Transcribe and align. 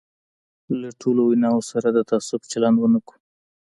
له 0.79 0.89
ټولو 1.01 1.21
ویناوو 1.25 1.67
سره 1.71 1.87
د 1.91 1.99
تعصب 2.09 2.41
چلند 2.51 2.77
ونه 2.79 2.99
کړو. 3.07 3.19